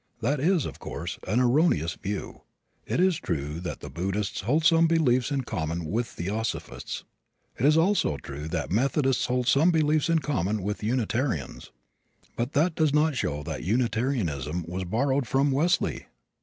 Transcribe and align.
That 0.19 0.39
is, 0.39 0.65
of 0.65 0.79
course, 0.79 1.19
an 1.27 1.39
erroneous 1.39 1.93
view. 1.93 2.41
It 2.87 2.99
is 2.99 3.17
true 3.17 3.59
that 3.59 3.81
the 3.81 3.89
Buddhists 3.91 4.41
hold 4.41 4.65
some 4.65 4.87
beliefs 4.87 5.29
in 5.29 5.41
common 5.41 5.85
with 5.85 6.07
theosophists. 6.07 7.03
It 7.59 7.67
is 7.67 7.77
also 7.77 8.17
true 8.17 8.47
that 8.47 8.71
Methodists 8.71 9.27
hold 9.27 9.45
some 9.47 9.69
beliefs 9.69 10.09
in 10.09 10.17
common 10.17 10.63
with 10.63 10.81
Unitarians, 10.81 11.69
but 12.35 12.53
that 12.53 12.73
does 12.73 12.95
not 12.95 13.15
show 13.15 13.43
that 13.43 13.61
Unitarianism 13.63 14.65
was 14.67 14.85
borrowed 14.85 15.27
from 15.27 15.51
Wesley! 15.51 16.07